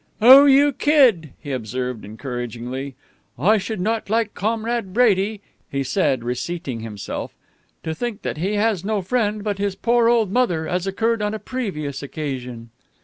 "Oh, 0.19 0.45
you 0.45 0.71
Kid!" 0.73 1.33
he 1.39 1.51
observed 1.51 2.03
encouragingly. 2.03 2.95
"I 3.37 3.59
should 3.59 3.79
not 3.79 4.09
like 4.09 4.33
Comrade 4.33 4.93
Brady," 4.95 5.41
he 5.69 5.83
said, 5.83 6.23
reseating 6.23 6.79
himself, 6.79 7.35
"to 7.83 7.93
think 7.93 8.23
that 8.23 8.37
he 8.37 8.55
has 8.55 8.83
no 8.83 9.03
friend 9.03 9.43
but 9.43 9.59
his 9.59 9.75
poor 9.75 10.07
old 10.09 10.31
mother, 10.31 10.67
as 10.67 10.87
occurred 10.87 11.21
on 11.21 11.35
a 11.35 11.37
previous 11.37 12.01
occasion." 12.01 12.71